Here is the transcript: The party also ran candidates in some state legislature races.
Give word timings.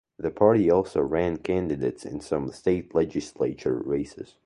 The 0.17 0.31
party 0.31 0.71
also 0.71 0.99
ran 0.99 1.37
candidates 1.37 2.05
in 2.05 2.21
some 2.21 2.51
state 2.51 2.95
legislature 2.95 3.79
races. 3.85 4.35